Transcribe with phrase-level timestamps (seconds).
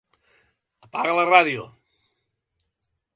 [0.87, 1.67] Apaga la ràdio.